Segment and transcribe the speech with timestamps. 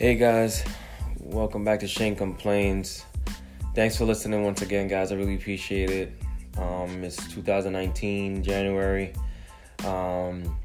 [0.00, 0.62] Hey guys,
[1.18, 3.04] welcome back to Shane Complains.
[3.74, 5.10] Thanks for listening once again, guys.
[5.10, 6.12] I really appreciate it.
[6.56, 9.12] Um, it's 2019 January.
[9.84, 10.56] Um,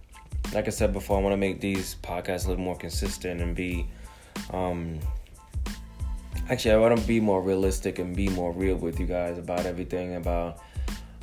[0.54, 3.56] like I said before, I want to make these podcasts a little more consistent and
[3.56, 3.88] be.
[4.52, 5.00] Um,
[6.48, 9.66] actually, I want to be more realistic and be more real with you guys about
[9.66, 10.14] everything.
[10.14, 10.60] About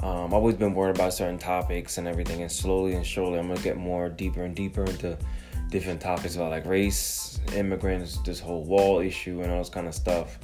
[0.03, 3.47] um, I've always been worried about certain topics and everything, and slowly and surely, I'm
[3.47, 5.17] gonna get more deeper and deeper into
[5.71, 9.95] different topics about like race, immigrants, this whole wall issue, and all this kind of
[9.95, 10.39] stuff.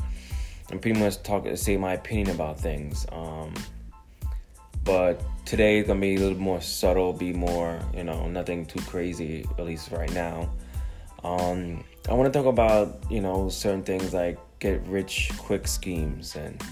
[0.71, 3.07] And pretty much talk, say my opinion about things.
[3.13, 3.55] Um,
[4.85, 8.81] but today is gonna be a little more subtle, be more, you know, nothing too
[8.83, 10.49] crazy, at least right now.
[11.25, 16.37] Um, I want to talk about, you know, certain things like get rich quick schemes
[16.37, 16.63] and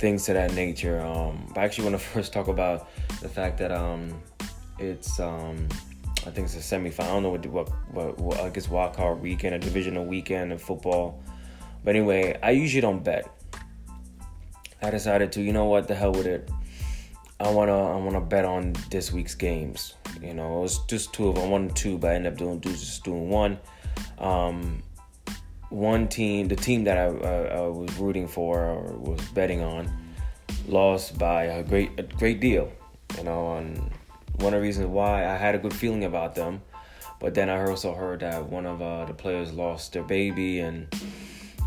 [0.00, 1.00] things to that nature.
[1.00, 2.88] Um, I actually want to first talk about
[3.20, 4.22] the fact that um,
[4.78, 5.68] it's um,
[6.26, 7.00] I think it's a semifinal.
[7.00, 10.52] I don't know what, what, what, what I guess wild card weekend, a divisional weekend
[10.52, 11.22] in football.
[11.84, 13.28] But anyway, I usually don't bet.
[14.80, 16.50] I decided to, you know what, the hell with it.
[17.40, 19.94] I wanna I wanna bet on this week's games.
[20.22, 22.38] You know, it was just two of them, one and two, but I ended up
[22.38, 23.58] doing just doing one.
[24.18, 24.82] Um,
[25.68, 29.92] one team, the team that I, I, I was rooting for or was betting on,
[30.68, 32.72] lost by a great a great deal.
[33.18, 33.90] You know, on
[34.36, 36.62] one of the reasons why I had a good feeling about them.
[37.20, 40.92] But then I also heard that one of uh, the players lost their baby and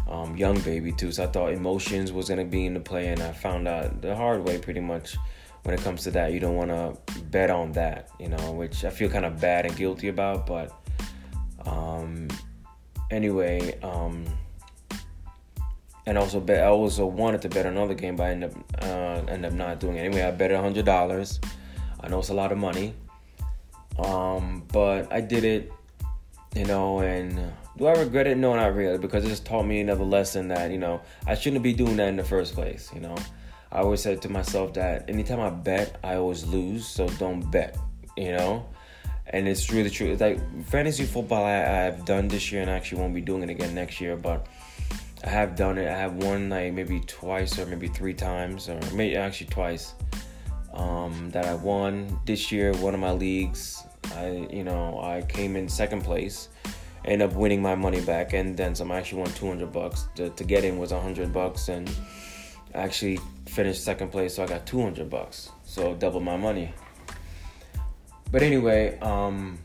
[0.07, 1.11] um, young baby too.
[1.11, 4.15] So I thought emotions was gonna be in the play, and I found out the
[4.15, 5.17] hard way pretty much
[5.63, 6.31] when it comes to that.
[6.31, 9.65] You don't want to bet on that, you know, which I feel kind of bad
[9.65, 10.45] and guilty about.
[10.45, 10.71] But
[11.65, 12.27] um,
[13.11, 14.25] anyway, um,
[16.05, 16.63] and also bet.
[16.63, 19.97] I also wanted to bet another game, but I ended up uh, up not doing
[19.97, 20.01] it.
[20.01, 21.39] Anyway, I bet hundred dollars
[21.99, 22.93] I know it's a lot of money.
[23.99, 25.71] Um, but I did it,
[26.55, 28.37] you know, and do I regret it?
[28.37, 31.63] No, not really, because it just taught me another lesson that, you know, I shouldn't
[31.63, 33.15] be doing that in the first place, you know.
[33.71, 37.77] I always said to myself that anytime I bet, I always lose, so don't bet,
[38.15, 38.65] you know.
[39.27, 40.11] And it's really true.
[40.11, 43.43] It's like fantasy football I, have done this year and I actually won't be doing
[43.43, 44.47] it again next year, but
[45.23, 45.87] I have done it.
[45.87, 49.95] I have won like maybe twice or maybe three times or maybe actually twice
[50.77, 52.71] um, that I won this year.
[52.73, 53.83] One of my leagues,
[54.15, 56.49] I you know I came in second place,
[57.03, 58.91] ended up winning my money back, and then some.
[58.91, 60.07] I actually won 200 bucks.
[60.15, 61.89] To, to get in was 100 bucks, and
[62.73, 65.49] I actually finished second place, so I got 200 bucks.
[65.63, 66.73] So double my money.
[68.31, 69.57] But anyway, um,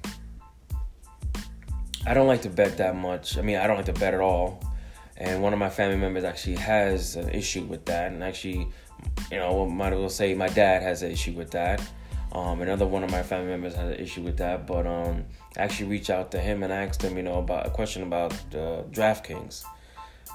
[2.06, 3.36] I don't like to bet that much.
[3.38, 4.62] I mean, I don't like to bet at all.
[5.16, 8.68] And one of my family members actually has an issue with that, and actually
[9.30, 11.80] you know, might as well say my dad has an issue with that.
[12.32, 15.24] Um, another one of my family members has an issue with that, but um,
[15.56, 18.32] I actually reached out to him and asked him, you know, about a question about
[18.54, 19.64] uh, DraftKings.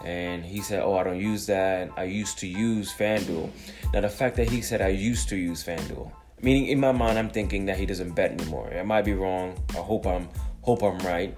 [0.06, 1.90] And he said, Oh, I don't use that.
[1.98, 3.50] I used to use FanDuel.
[3.94, 6.12] Now, the fact that he said I used to use FanDuel,
[6.42, 8.72] meaning in my mind, I'm thinking that he doesn't bet anymore.
[8.72, 9.58] I might be wrong.
[9.70, 10.30] I hope I'm
[10.62, 11.36] hope I'm right.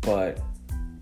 [0.00, 0.40] But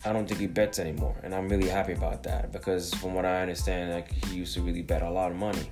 [0.04, 3.24] I don't think he bets anymore, and I'm really happy about that because from what
[3.24, 5.70] I understand, like he used to really bet a lot of money.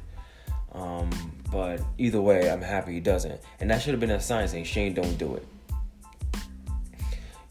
[0.73, 1.11] Um,
[1.51, 4.65] but either way, I'm happy he doesn't, and that should have been a sign saying
[4.65, 5.47] Shane, don't do it.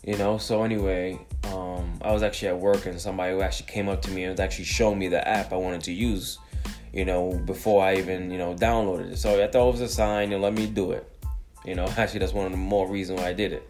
[0.03, 0.37] You know.
[0.37, 4.23] So anyway, um, I was actually at work, and somebody actually came up to me
[4.23, 6.39] and was actually showing me the app I wanted to use.
[6.93, 9.17] You know, before I even you know downloaded it.
[9.17, 11.09] So I thought it was a sign, and let me do it.
[11.63, 13.69] You know, actually that's one of the more reasons why I did it.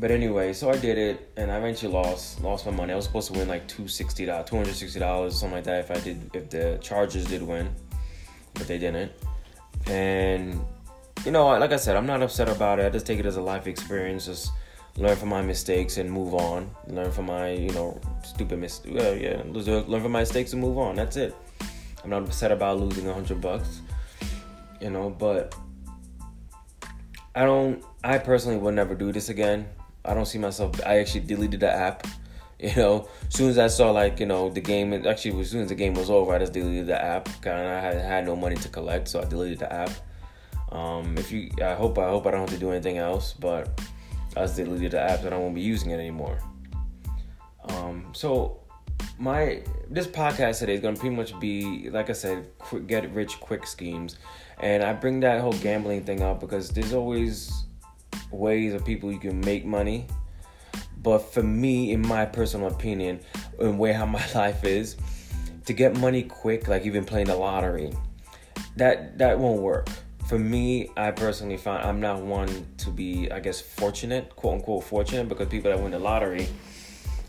[0.00, 2.94] But anyway, so I did it, and I eventually lost lost my money.
[2.94, 5.64] I was supposed to win like two sixty dollars, two hundred sixty dollars, something like
[5.64, 5.80] that.
[5.80, 7.68] If I did, if the Chargers did win,
[8.54, 9.12] but they didn't.
[9.86, 10.58] And
[11.26, 12.86] you know, like I said, I'm not upset about it.
[12.86, 14.24] I just take it as a life experience.
[14.24, 14.52] Just
[14.96, 16.70] learn from my mistakes and move on.
[16.86, 18.96] Learn from my, you know, stupid mistakes.
[18.96, 20.94] Yeah, learn from my mistakes and move on.
[20.94, 21.36] That's it.
[22.02, 23.82] I'm not upset about losing a hundred bucks.
[24.80, 25.54] You know, but
[27.34, 27.84] I don't.
[28.02, 29.68] I personally will never do this again.
[30.04, 30.80] I don't see myself.
[30.84, 32.06] I actually deleted the app.
[32.62, 35.62] You know, as soon as I saw like you know the game, actually as soon
[35.62, 37.24] as the game was over, I just deleted the app.
[37.40, 39.88] Kind of I had, had no money to collect, so I deleted the app.
[40.70, 43.80] Um, if you, I hope I hope I don't have to do anything else, but
[44.36, 46.38] I just deleted the app and I won't be using it anymore.
[47.70, 48.60] Um, so
[49.18, 53.40] my this podcast today is gonna pretty much be like I said, quick, get rich
[53.40, 54.18] quick schemes,
[54.58, 57.64] and I bring that whole gambling thing up because there's always
[58.30, 60.06] ways of people you can make money.
[61.02, 63.20] But for me, in my personal opinion,
[63.58, 64.96] and where how my life is,
[65.66, 67.92] to get money quick, like even playing the lottery,
[68.76, 69.88] that that won't work.
[70.28, 74.84] For me, I personally find I'm not one to be, I guess, fortunate, quote unquote,
[74.84, 76.46] fortunate, because people that win the lottery,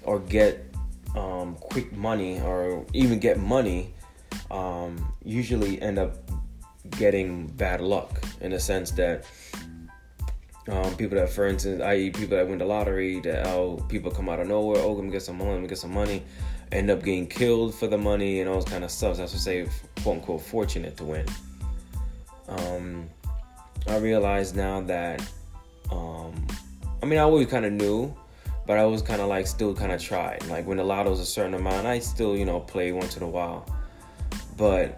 [0.03, 0.71] or get
[1.15, 3.93] um, quick money or even get money
[4.49, 6.17] um, usually end up
[6.91, 9.25] getting bad luck in the sense that
[10.71, 14.29] um, people that, for instance, i.e., people that win the lottery, that oh, people come
[14.29, 16.23] out of nowhere, oh, let me get some money, let me get some money,
[16.71, 19.17] end up getting killed for the money and all this kind of stuff.
[19.17, 19.67] So that's to say,
[20.01, 21.25] quote unquote, fortunate to win.
[22.47, 23.09] Um,
[23.87, 25.21] I realize now that,
[25.91, 26.47] um,
[27.03, 28.15] I mean, I always kind of knew,
[28.65, 30.47] but I was kind of like still kind of tried.
[30.47, 33.23] Like when the lotto lotto's a certain amount, I still, you know, play once in
[33.23, 33.65] a while.
[34.55, 34.97] But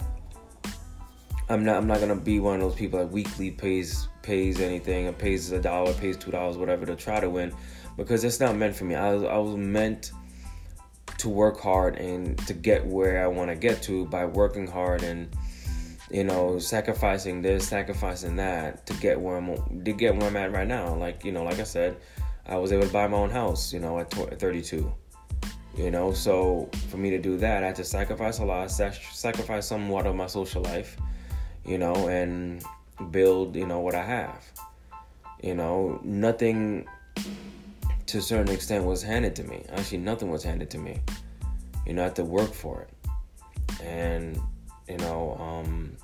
[1.49, 5.07] I'm not I'm not gonna be one of those people that weekly pays pays anything
[5.07, 7.53] and pays a dollar, pays two dollars, whatever to try to win,
[7.97, 8.95] because it's not meant for me.
[8.95, 10.11] I was I was meant
[11.17, 15.03] to work hard and to get where I want to get to by working hard
[15.03, 15.35] and
[16.09, 20.51] you know sacrificing this, sacrificing that to get where I'm to get where I'm at
[20.53, 20.95] right now.
[20.95, 21.97] Like you know, like I said,
[22.47, 23.73] I was able to buy my own house.
[23.73, 24.93] You know, at 32.
[25.75, 29.65] You know, so for me to do that, I had to sacrifice a lot, sacrifice
[29.65, 30.97] somewhat of my social life
[31.65, 32.63] you know, and
[33.11, 34.43] build, you know, what I have.
[35.41, 36.87] You know, nothing
[38.05, 39.65] to a certain extent was handed to me.
[39.69, 40.99] Actually, nothing was handed to me.
[41.85, 43.81] You know, I had to work for it.
[43.83, 44.39] And,
[44.87, 45.97] you know, um,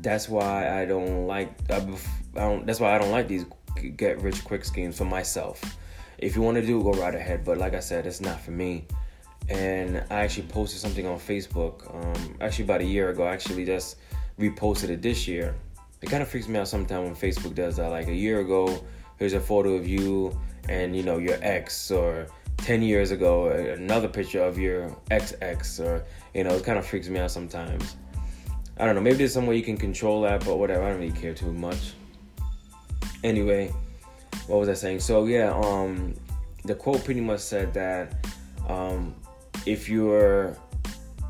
[0.00, 3.44] that's why I don't like, I, I don't, that's why I don't like these
[3.96, 5.60] get rich quick schemes for myself.
[6.18, 7.44] If you want to do go right ahead.
[7.44, 8.86] But like I said, it's not for me.
[9.48, 13.26] And I actually posted something on Facebook, um, actually about a year ago.
[13.26, 13.96] Actually, just
[14.38, 15.54] reposted it this year.
[16.02, 17.88] It kind of freaks me out sometimes when Facebook does that.
[17.88, 18.84] Like a year ago,
[19.18, 20.38] here's a photo of you
[20.68, 22.26] and you know your ex, or
[22.58, 26.04] 10 years ago, another picture of your ex ex, or
[26.34, 27.96] you know, it kind of freaks me out sometimes.
[28.78, 29.00] I don't know.
[29.00, 30.82] Maybe there's some way you can control that, but whatever.
[30.82, 31.92] I don't really care too much.
[33.22, 33.72] Anyway,
[34.46, 35.00] what was I saying?
[35.00, 36.14] So yeah, um,
[36.64, 38.26] the quote pretty much said that
[38.68, 39.14] um,
[39.66, 40.56] if you're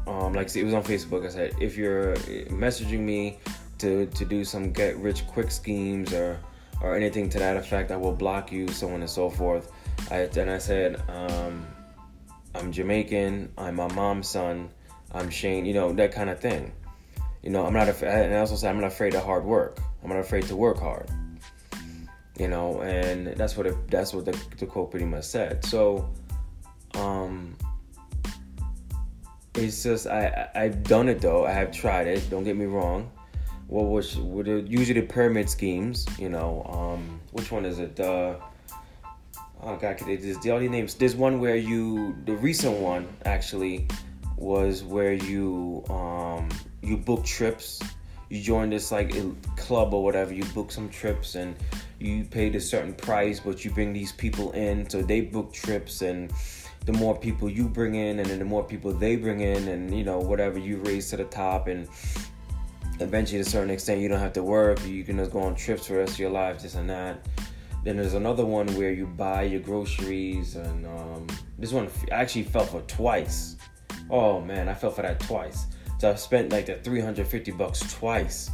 [0.06, 1.24] um, like it was on Facebook.
[1.24, 2.14] I said, if you're
[2.48, 3.38] messaging me
[3.78, 6.38] to to do some get rich quick schemes or
[6.80, 9.70] or anything to that effect, I will block you, so on and so forth.
[10.10, 11.66] I and I said, um,
[12.54, 13.52] I'm Jamaican.
[13.56, 14.70] I'm my mom's son.
[15.12, 15.64] I'm Shane.
[15.64, 16.72] You know that kind of thing.
[17.42, 17.88] You know, I'm not.
[17.88, 19.78] Af- and I also said I'm not afraid of hard work.
[20.02, 21.08] I'm not afraid to work hard.
[22.38, 25.64] You know, and that's what it, that's what the, the quote pretty much said.
[25.64, 26.10] So,
[26.94, 27.56] um,
[29.54, 31.46] it's just I I've done it though.
[31.46, 32.28] I have tried it.
[32.30, 33.10] Don't get me wrong.
[33.68, 36.06] What was what are usually the pyramid schemes?
[36.18, 37.98] You know, um, which one is it?
[37.98, 38.36] Uh,
[39.62, 40.94] oh God, there's the only names.
[40.94, 43.86] There's one where you the recent one actually
[44.36, 46.48] was where you um
[46.82, 47.80] you book trips.
[48.28, 49.14] You join this like
[49.56, 50.34] club or whatever.
[50.34, 51.54] You book some trips and
[52.00, 56.02] you paid a certain price, but you bring these people in, so they book trips
[56.02, 56.32] and
[56.84, 59.96] the more people you bring in and then the more people they bring in and
[59.96, 61.88] you know whatever you raise to the top and
[63.00, 65.54] eventually to a certain extent you don't have to work you can just go on
[65.54, 67.26] trips for the rest of your life this and that.
[67.84, 71.26] Then there's another one where you buy your groceries and um,
[71.58, 73.56] this one I actually fell for twice.
[74.10, 75.66] Oh man i fell for that twice.
[75.98, 78.50] So i spent like the 350 bucks twice.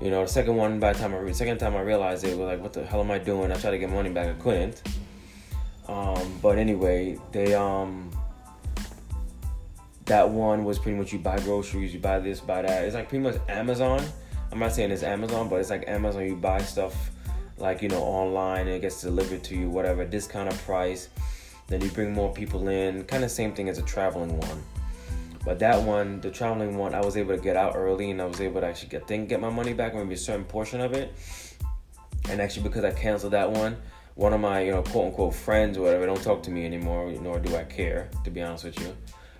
[0.00, 2.36] You know the second one by the time i re- second time i realized it
[2.36, 3.52] was like what the hell am i doing?
[3.52, 4.82] I tried to get money back i couldn't
[5.88, 8.10] um, but anyway, they um
[10.06, 12.84] that one was pretty much you buy groceries, you buy this, buy that.
[12.84, 14.04] It's like pretty much Amazon.
[14.52, 16.24] I'm not saying it's Amazon, but it's like Amazon.
[16.24, 17.10] You buy stuff
[17.58, 21.08] like you know online and it gets delivered to you, whatever discounted price.
[21.68, 24.62] Then you bring more people in, kind of same thing as a traveling one.
[25.44, 28.26] But that one, the traveling one, I was able to get out early and I
[28.26, 30.92] was able to actually get think get my money back, maybe a certain portion of
[30.92, 31.12] it.
[32.28, 33.76] And actually, because I canceled that one,
[34.16, 37.12] one of my, you know, quote unquote friends or whatever don't talk to me anymore,
[37.22, 38.94] nor do I care, to be honest with you.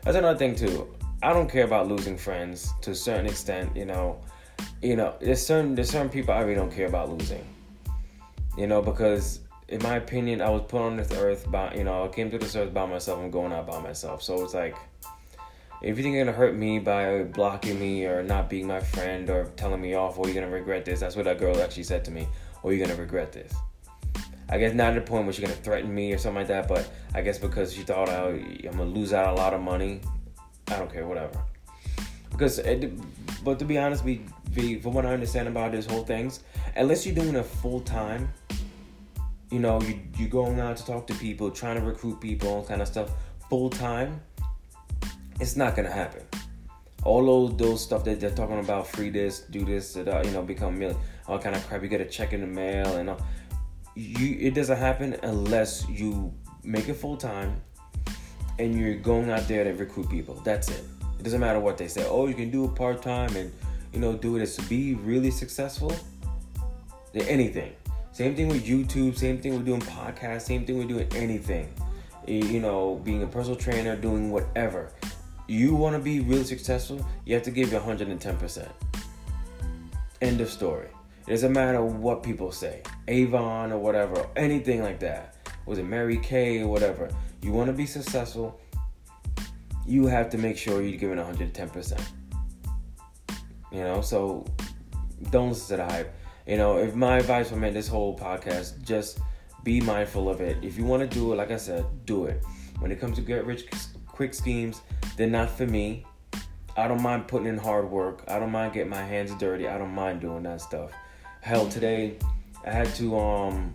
[0.05, 0.95] That's another thing too.
[1.23, 4.21] I don't care about losing friends to a certain extent, you know.
[4.83, 7.45] You know, there's certain there's certain people I really don't care about losing.
[8.57, 12.05] You know, because in my opinion, I was put on this earth by you know,
[12.05, 14.23] I came to this earth by myself, I'm going out by myself.
[14.23, 14.77] So it's like
[15.81, 19.31] if you think you're gonna hurt me by blocking me or not being my friend
[19.31, 22.05] or telling me off, or you're gonna regret this, that's what that girl actually said
[22.05, 22.29] to me,
[22.63, 23.55] or you're gonna regret this.
[24.49, 26.69] I guess not at the point where she's gonna threaten me or something like that,
[26.69, 29.61] but I guess because she thought oh, I, am gonna lose out a lot of
[29.61, 30.01] money.
[30.69, 31.43] I don't care, whatever.
[32.31, 32.93] Because, it,
[33.45, 34.23] but to be honest, we,
[34.55, 36.41] be from what I understand about this whole things,
[36.77, 38.33] unless you're doing it full time,
[39.51, 42.65] you know, you you going out to talk to people, trying to recruit people, all
[42.65, 43.11] kind of stuff,
[43.49, 44.21] full time.
[45.41, 46.23] It's not gonna happen.
[47.05, 50.79] All those those stuff that they're talking about, free this, do this, you know, become
[50.79, 50.99] million,
[51.29, 51.83] all kind of crap.
[51.83, 53.21] You get a check in the mail and all
[53.97, 57.61] you it doesn't happen unless you make it full time,
[58.59, 60.35] and you're going out there to recruit people.
[60.45, 60.85] That's it.
[61.19, 62.07] It doesn't matter what they say.
[62.07, 63.53] Oh, you can do it part time and
[63.93, 65.95] you know do it as to be really successful.
[67.15, 67.73] Anything.
[68.13, 69.17] Same thing with YouTube.
[69.17, 70.43] Same thing with doing podcasts.
[70.43, 71.73] Same thing with doing anything.
[72.27, 74.93] You know, being a personal trainer, doing whatever.
[75.49, 77.07] You want to be really successful.
[77.25, 78.69] You have to give your 110 percent.
[80.21, 80.89] End of story.
[81.27, 85.35] It doesn't matter what people say, Avon or whatever, anything like that.
[85.67, 87.11] Was it Mary Kay or whatever?
[87.43, 88.61] You want to be successful,
[89.85, 92.01] you have to make sure you're giving 110%.
[93.73, 94.45] You know, so
[95.31, 96.15] don't listen to the hype.
[96.47, 99.19] You know, if my advice for from this whole podcast, just
[99.65, 100.57] be mindful of it.
[100.63, 102.45] If you want to do it, like I said, do it.
[102.79, 103.67] When it comes to get rich
[104.07, 104.81] quick schemes,
[105.17, 106.07] they're not for me.
[106.77, 108.23] I don't mind putting in hard work.
[108.29, 109.67] I don't mind getting my hands dirty.
[109.67, 110.93] I don't mind doing that stuff.
[111.47, 112.17] Hell, today
[112.67, 113.73] I had to um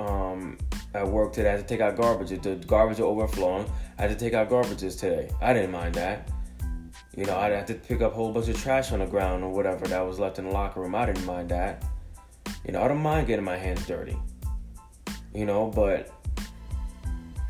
[0.00, 0.56] um
[0.94, 2.30] at work today I had to take out garbage.
[2.40, 3.70] The garbage are overflowing.
[3.98, 5.28] I had to take out garbages today.
[5.42, 6.30] I didn't mind that.
[7.14, 9.44] You know, I had to pick up a whole bunch of trash on the ground
[9.44, 10.94] or whatever that was left in the locker room.
[10.94, 11.84] I didn't mind that.
[12.64, 14.16] You know, I don't mind getting my hands dirty.
[15.34, 16.10] You know, but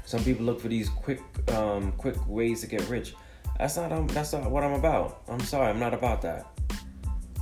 [0.04, 3.14] some people look for these quick, um, quick ways to get rich.
[3.56, 5.22] That's not um, that's not what I'm about.
[5.28, 6.44] I'm sorry, I'm not about that.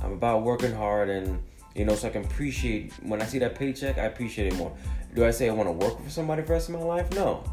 [0.03, 1.41] I'm about working hard and
[1.75, 4.75] you know, so I can appreciate when I see that paycheck, I appreciate it more.
[5.15, 7.11] Do I say I want to work for somebody for the rest of my life?
[7.13, 7.43] No.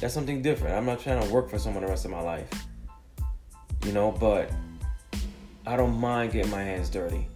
[0.00, 0.76] That's something different.
[0.76, 2.48] I'm not trying to work for someone the rest of my life.
[3.84, 4.50] You know, but
[5.66, 7.28] I don't mind getting my hands dirty.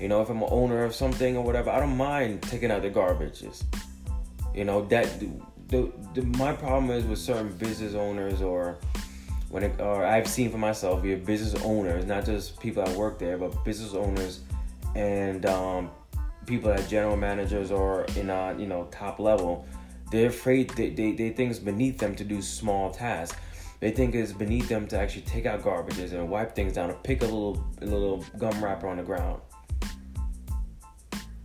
[0.00, 2.82] You know, if I'm an owner of something or whatever, I don't mind taking out
[2.82, 3.64] the garbages.
[4.54, 5.20] You know, that
[5.68, 8.78] the, the my problem is with certain business owners or
[9.50, 12.96] when it, or I've seen for myself, we have business owners, not just people that
[12.96, 14.40] work there, but business owners
[14.94, 15.90] and um,
[16.46, 19.66] people that general managers or in a you know top level,
[20.10, 23.38] they're afraid they, they, they think it's beneath them to do small tasks.
[23.80, 27.00] They think it's beneath them to actually take out garbages and wipe things down and
[27.04, 29.40] pick a little a little gum wrapper on the ground.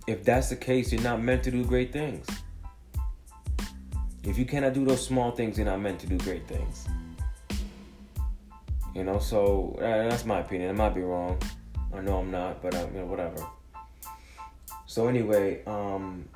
[0.08, 2.26] If that's the case, you're not meant to do great things.
[4.24, 6.88] If you cannot do those small things, you're not meant to do great things.
[8.96, 10.70] You know, so uh, that's my opinion.
[10.70, 11.42] I might be wrong.
[11.94, 13.46] I know I'm not, but uh, you know, whatever.
[14.86, 16.28] So anyway, um,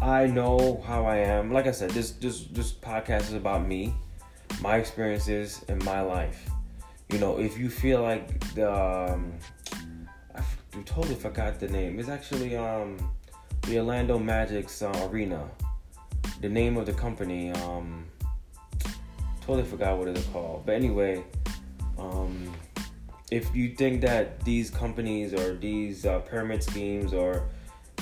[0.00, 1.52] I know how I am.
[1.52, 3.94] Like I said, this this this podcast is about me,
[4.60, 6.48] my experiences in my life.
[7.10, 9.32] You know, if you feel like the um,
[10.34, 10.42] I
[10.84, 11.98] totally forgot the name.
[11.98, 12.96] It's actually um
[13.62, 15.48] the Orlando Magic's uh, arena.
[16.40, 18.06] The name of the company um
[19.40, 20.64] totally forgot what it's called.
[20.66, 21.24] But anyway,
[21.98, 22.52] um
[23.30, 27.48] if you think that these companies or these uh, pyramid schemes or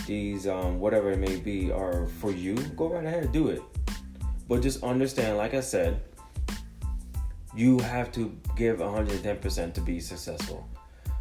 [0.06, 3.62] these um, whatever it may be are for you, go right ahead and do it.
[4.48, 6.00] But just understand, like I said,
[7.54, 10.68] you have to give 110% to be successful.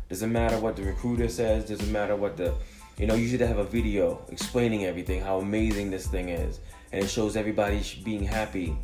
[0.09, 2.53] Doesn't matter what the recruiter says, doesn't matter what the
[2.97, 6.61] you know, you should have a video explaining everything, how amazing this thing is.
[6.93, 8.77] And it shows everybody being happy.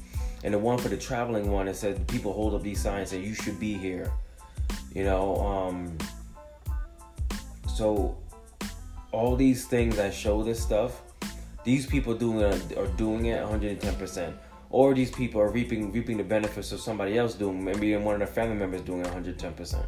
[0.43, 3.19] And the one for the traveling one, it says people hold up these signs that
[3.19, 4.11] you should be here.
[4.93, 5.98] You know, um,
[7.67, 8.17] so
[9.12, 11.01] all these things that show this stuff,
[11.63, 14.33] these people doing it are doing it 110%.
[14.69, 18.19] Or these people are reaping reaping the benefits of somebody else doing maybe one of
[18.19, 19.86] their family members doing 110%.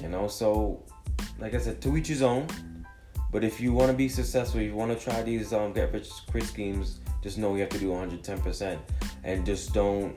[0.00, 0.84] You know, so
[1.38, 2.46] like I said, to each his own.
[3.32, 5.92] But if you want to be successful, if you want to try these um, get
[5.92, 8.78] rich quick schemes, just know you have to do 110%.
[9.24, 10.16] And just don't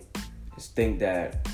[0.60, 1.48] think that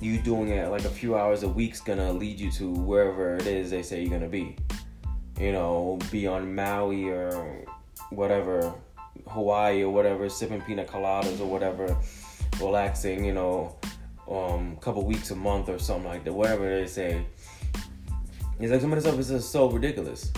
[0.00, 3.46] you doing it like a few hours a week's gonna lead you to wherever it
[3.46, 4.56] is they say you're gonna be.
[5.38, 7.66] You know, be on Maui or
[8.10, 8.74] whatever,
[9.26, 11.96] Hawaii or whatever, sipping pina coladas or whatever,
[12.60, 13.76] relaxing, you know,
[14.30, 17.24] um, couple weeks a month or something like that, whatever they say.
[18.58, 20.30] It's like some of this stuff is just so ridiculous.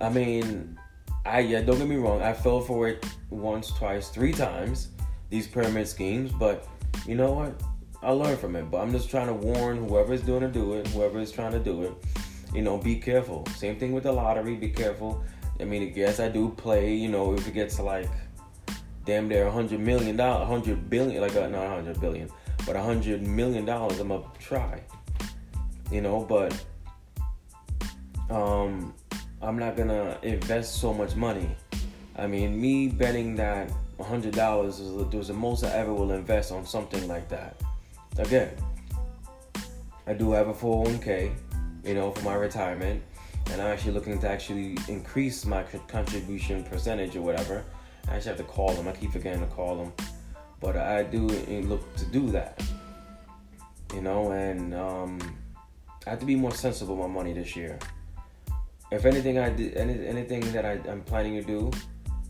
[0.00, 0.78] I mean,
[1.24, 4.88] I yeah, don't get me wrong, I fell for it once, twice, three times,
[5.28, 6.66] these pyramid schemes, but
[7.06, 7.62] you know what?
[8.02, 8.70] I learn from it.
[8.70, 11.52] But I'm just trying to warn whoever is doing to do it, whoever is trying
[11.52, 11.92] to do it,
[12.54, 13.46] you know, be careful.
[13.56, 15.22] Same thing with the lottery, be careful.
[15.60, 18.10] I mean, yes, I do play, you know, if it gets like
[19.04, 22.28] damn near a hundred million dollars, hundred billion, like uh, not a hundred billion,
[22.66, 24.82] but a hundred million dollars, I'm gonna try.
[25.90, 26.52] You know, but
[28.28, 28.92] um,
[29.40, 31.48] I'm not gonna invest so much money.
[32.16, 36.52] I mean, me betting that a hundred dollars is the most I ever will invest
[36.52, 37.60] on something like that.
[38.18, 38.50] Again,
[40.06, 41.34] I do have a 401k,
[41.84, 43.02] you know, for my retirement.
[43.52, 47.64] and I'm actually looking to actually increase my contribution percentage or whatever.
[48.08, 48.88] I actually have to call them.
[48.88, 49.92] I keep forgetting to call them,
[50.60, 52.62] but I do look to do that.
[53.94, 55.18] You know, and um,
[56.06, 57.78] I have to be more sensible with my money this year.
[58.90, 61.70] If anything, I did any, anything that I, I'm planning to do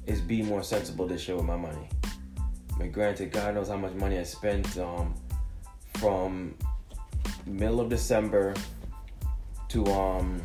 [0.06, 1.88] is be more sensible this year with my money.
[2.74, 5.14] I mean, granted, God knows how much money I spent um,
[5.98, 6.54] from
[7.46, 8.54] middle of December
[9.68, 10.40] to um,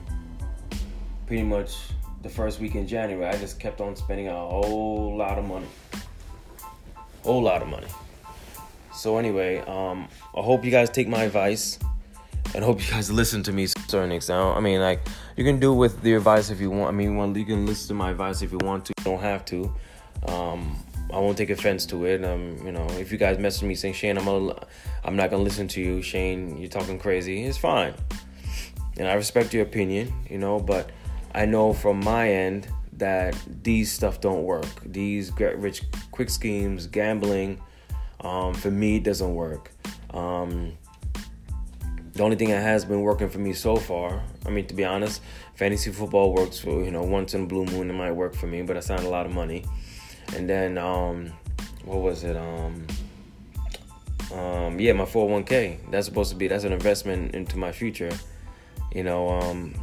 [1.28, 1.78] pretty much
[2.22, 3.26] the first week in January.
[3.26, 5.68] I just kept on spending a whole lot of money,
[7.24, 7.88] whole lot of money.
[8.94, 11.80] So anyway, um, I hope you guys take my advice
[12.54, 14.12] and hope you guys listen to me to certain.
[14.30, 15.02] I mean, like
[15.38, 16.90] you can do with the advice if you want.
[16.90, 18.94] I mean, you can listen to my advice if you want to.
[19.00, 19.74] You don't have to.
[20.28, 20.76] Um,
[21.14, 22.24] I won't take offense to it.
[22.24, 24.66] Um, you know, if you guys message me saying Shane, I'm a,
[25.04, 26.58] I'm not gonna listen to you, Shane.
[26.58, 27.44] You're talking crazy.
[27.44, 27.94] It's fine,
[28.98, 30.14] and I respect your opinion.
[30.30, 30.92] You know, but
[31.34, 34.84] I know from my end that these stuff don't work.
[34.86, 37.62] These get rich quick schemes, gambling,
[38.22, 39.72] um, for me doesn't work.
[40.12, 40.74] Um,
[42.14, 44.84] the only thing that has been working for me so far, I mean, to be
[44.84, 45.22] honest,
[45.56, 47.90] fantasy football works for you know once in a blue moon.
[47.90, 49.66] It might work for me, but I signed a lot of money.
[50.36, 51.32] And then um,
[51.86, 52.38] what was it?
[52.38, 52.88] Um,
[54.34, 55.92] um, yeah, my 401k.
[55.92, 58.12] That's supposed to be that's an investment into my future.
[58.94, 59.74] You know, um,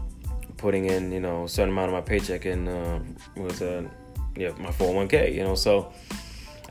[0.56, 3.02] putting in you know a certain amount of my paycheck in uh,
[3.36, 3.88] was a
[4.36, 5.34] yeah my 401k.
[5.34, 5.92] You know, so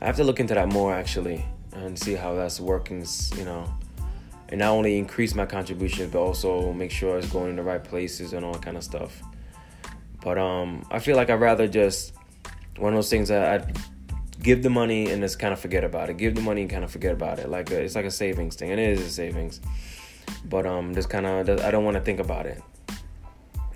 [0.00, 3.06] I have to look into that more actually and see how that's working.
[3.36, 3.72] You know,
[4.48, 7.82] and not only increase my contributions but also make sure it's going in the right
[7.82, 9.22] places and all that kind of stuff.
[10.20, 12.14] But um, I feel like I'd rather just
[12.78, 13.72] one of those things that I
[14.42, 16.16] give the money and just kind of forget about it.
[16.16, 17.48] Give the money and kind of forget about it.
[17.48, 18.70] Like a, it's like a savings thing.
[18.70, 19.60] And it is a savings,
[20.44, 22.62] but um, just kind of I don't want to think about it.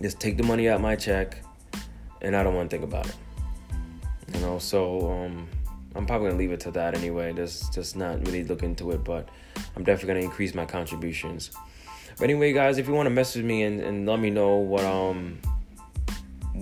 [0.01, 1.43] Just take the money out my check,
[2.21, 3.17] and I don't want to think about it.
[4.35, 5.49] You know, so um,
[5.95, 7.33] I'm probably gonna leave it to that anyway.
[7.33, 9.29] Just just not really look into it, but
[9.77, 11.51] I'm definitely gonna increase my contributions.
[12.19, 14.85] But anyway, guys, if you want to message me and, and let me know what
[14.85, 15.39] um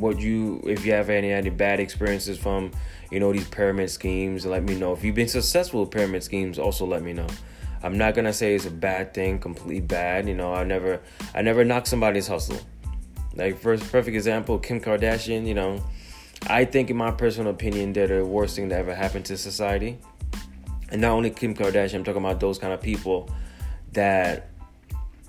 [0.01, 2.71] what you if you have any any bad experiences from
[3.11, 4.93] you know these pyramid schemes let me know.
[4.93, 7.27] If you've been successful with pyramid schemes also let me know.
[7.83, 11.01] I'm not gonna say it's a bad thing completely bad you know i never
[11.35, 12.61] i never knock somebody's hustle.
[13.35, 15.83] Like first perfect example kim kardashian you know
[16.47, 19.99] i think in my personal opinion they're the worst thing that ever happened to society.
[20.91, 23.31] And not only kim kardashian i'm talking about those kind of people
[23.93, 24.49] that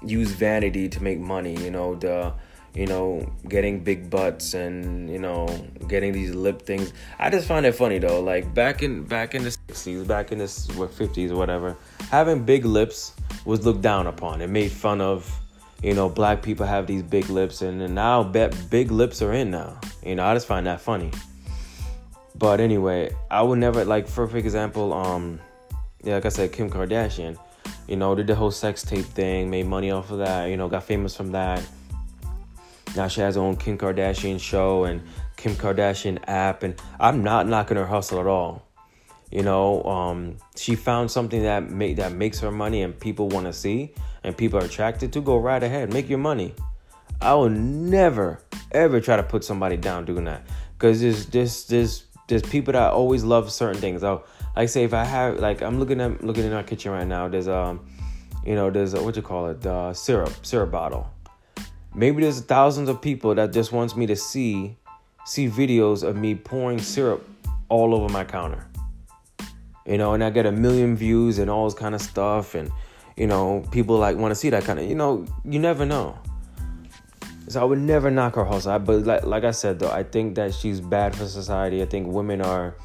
[0.04, 2.34] use vanity to make money you know the
[2.74, 5.48] you know, getting big butts and you know,
[5.88, 6.94] getting these lip things.
[7.20, 8.22] I just find it funny though.
[8.22, 11.76] Like back in back in the '60s, back in the what, '50s or whatever,
[12.10, 13.14] having big lips
[13.46, 14.42] was looked down upon.
[14.42, 15.38] It made fun of.
[15.84, 19.34] You know, black people have these big lips, and, and now bet big lips are
[19.34, 19.82] in now.
[20.06, 21.10] You know, I just find that funny.
[22.36, 25.40] But anyway, I would never like for example, um,
[26.04, 27.36] yeah, like I said, Kim Kardashian.
[27.88, 30.52] You know, did the whole sex tape thing, made money off of that.
[30.52, 31.68] You know, got famous from that
[32.96, 35.02] now she has her own Kim Kardashian show and
[35.38, 38.68] Kim Kardashian app, and I'm not knocking her hustle at all.
[39.32, 43.46] You know, um, she found something that make that makes her money and people want
[43.46, 45.22] to see and people are attracted to.
[45.22, 46.54] Go right ahead, make your money.
[47.22, 52.06] I will never ever try to put somebody down doing that because there's there's there's
[52.28, 54.04] there's people that always love certain things.
[54.04, 54.26] I'll
[54.56, 57.30] like say if I have like I'm looking at looking in our kitchen right now.
[57.30, 57.88] There's um,
[58.46, 61.10] you know, there's a, what you call it, the syrup syrup bottle
[61.94, 64.78] Maybe there's thousands of people that just wants me to see
[65.26, 67.28] see videos of me pouring syrup
[67.70, 68.68] all over my counter.
[69.86, 72.72] You know, and I get a million views and all this kind of stuff and
[73.18, 76.18] you know, people like want to see that kind of, you know, you never know.
[77.50, 78.80] So I would never knock her hustle.
[78.80, 81.82] But like, like I said though, I think that she's bad for society.
[81.82, 82.76] I think women are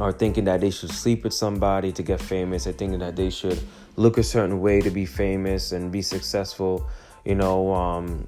[0.00, 2.66] are thinking that they should sleep with somebody to get famous.
[2.66, 3.60] I think that they should
[3.96, 6.86] look a certain way to be famous and be successful
[7.26, 8.26] you know um,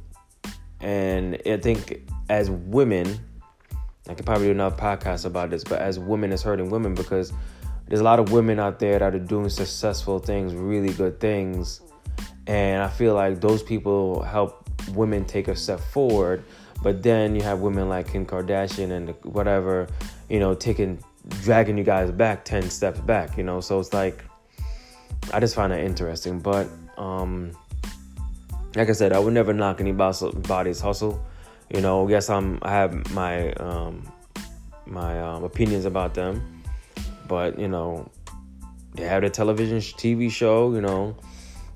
[0.81, 3.19] and i think as women
[4.09, 7.33] i could probably do another podcast about this but as women it's hurting women because
[7.87, 11.81] there's a lot of women out there that are doing successful things really good things.
[12.47, 16.43] And i feel like those people help women take a step forward
[16.83, 19.87] but then you have women like kim kardashian and whatever
[20.31, 20.99] you know taking
[21.43, 23.61] dragging you guys back 10 steps back you know?
[23.61, 24.25] So it's like
[25.33, 27.53] i just find that interesting but um
[28.79, 31.21] like I said, I would never knock anybody's hustle.
[31.75, 34.11] You know, yes, I'm I have my um,
[34.87, 36.63] my um, opinions about them,
[37.27, 38.09] but you know,
[38.95, 40.73] they have a television TV show.
[40.73, 41.17] You know,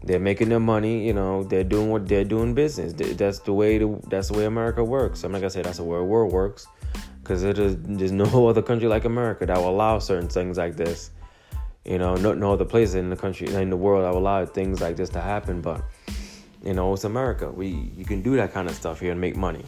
[0.04, 1.04] they're making their money.
[1.04, 2.92] You know, they're doing what they're doing business.
[2.92, 3.78] That's the way.
[3.78, 5.24] The, that's the way America works.
[5.24, 6.68] I'm not gonna say that's the way the world works,
[7.20, 11.10] because there's no other country like America that will allow certain things like this.
[11.84, 14.46] You know, no, no other place in the country in the world that will allow
[14.46, 15.60] things like this to happen.
[15.60, 15.82] But
[16.64, 17.50] you know, it's America.
[17.50, 19.64] We you can do that kind of stuff here and make money.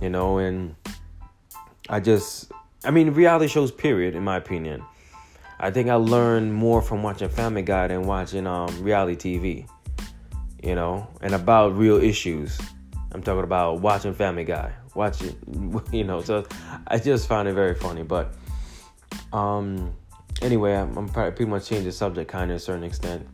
[0.00, 0.76] You know, and
[1.88, 2.52] I just,
[2.84, 3.72] I mean, reality shows.
[3.72, 4.14] Period.
[4.14, 4.84] In my opinion
[5.60, 9.68] I think I learned more from watching Family Guy than watching um, reality TV.
[10.62, 12.58] You know, and about real issues.
[13.12, 15.36] I'm talking about watching Family Guy, watching,
[15.92, 16.20] you know.
[16.20, 16.46] So
[16.86, 18.02] I just found it very funny.
[18.02, 18.34] But
[19.32, 19.94] um,
[20.42, 23.26] anyway, I'm, I'm pretty much changing the subject kind of to a certain extent.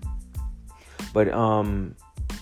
[1.13, 1.97] But um,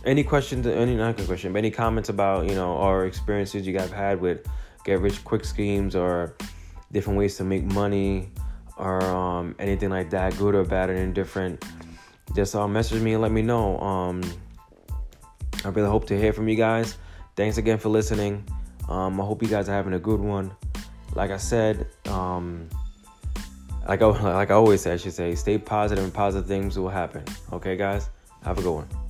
[0.05, 0.67] any questions?
[0.67, 4.21] Any not a question, but any comments about you know our experiences you guys had
[4.21, 4.47] with
[4.85, 6.35] get rich quick schemes or
[6.91, 8.29] different ways to make money
[8.77, 11.65] or um, anything like that, good or bad or indifferent,
[12.35, 13.79] just uh, message me and let me know.
[13.81, 14.23] Um,
[15.65, 16.97] I really hope to hear from you guys.
[17.37, 18.45] Thanks again for listening.
[18.89, 20.55] Um, I hope you guys are having a good one.
[21.15, 22.69] Like I said, um,
[23.87, 26.89] like I, like I always say, I should say, stay positive and positive things will
[26.89, 27.25] happen.
[27.53, 28.11] Okay, guys,
[28.43, 29.02] have a good one.